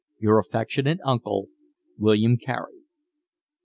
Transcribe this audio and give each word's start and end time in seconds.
Your 0.19 0.39
affectionate 0.39 0.97
uncle, 1.05 1.49
William 1.95 2.35
Carey. 2.35 2.81